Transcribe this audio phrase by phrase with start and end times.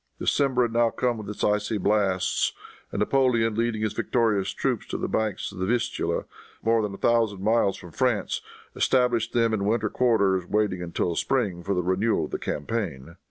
[0.17, 2.53] December had now come with its icy blasts,
[2.91, 6.23] and Napoleon, leading his victorious troops to the banks of the Vistula,
[6.63, 8.41] more than a thousand miles from France,
[8.75, 13.17] established them in winter quarters, waiting until spring for the renewal of the campaign.